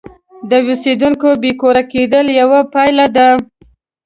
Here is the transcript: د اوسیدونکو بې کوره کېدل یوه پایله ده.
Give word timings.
د 0.49 0.51
اوسیدونکو 0.67 1.27
بې 1.41 1.51
کوره 1.61 1.83
کېدل 1.93 2.25
یوه 2.39 2.59
پایله 2.73 3.07
ده. 3.15 3.29